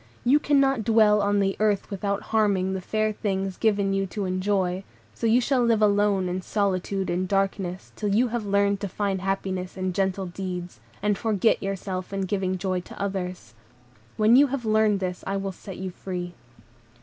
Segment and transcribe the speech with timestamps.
[0.25, 4.83] You cannot dwell on the earth without harming the fair things given you to enjoy,
[5.13, 9.21] so you shall live alone in solitude and darkness, till you have learned to find
[9.21, 13.53] happiness in gentle deeds, and forget yourself in giving joy to others.
[14.17, 16.33] When you have learned this, I will set you free."